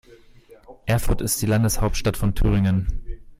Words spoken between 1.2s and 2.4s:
ist die Landeshauptstadt von